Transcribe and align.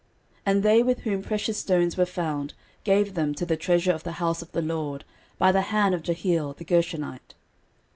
13:029:008 0.37 0.41
And 0.47 0.63
they 0.63 0.81
with 0.81 0.99
whom 1.01 1.21
precious 1.21 1.59
stones 1.59 1.95
were 1.95 2.07
found 2.07 2.55
gave 2.83 3.13
them 3.13 3.35
to 3.35 3.45
the 3.45 3.55
treasure 3.55 3.91
of 3.91 4.01
the 4.01 4.13
house 4.13 4.41
of 4.41 4.51
the 4.51 4.63
LORD, 4.63 5.05
by 5.37 5.51
the 5.51 5.61
hand 5.61 5.93
of 5.93 6.01
Jehiel 6.01 6.53
the 6.57 6.65
Gershonite. 6.65 7.35